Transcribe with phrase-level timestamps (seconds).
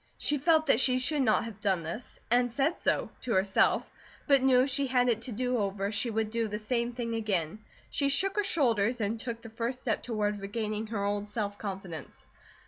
[0.17, 3.87] She felt that she should not have done this, and said so, to herself;
[4.25, 7.13] but knew if she had it to do over, she would do the same thing
[7.13, 7.63] again.
[7.91, 12.25] She shook her shoulders and took the first step toward regaining her old self confidence.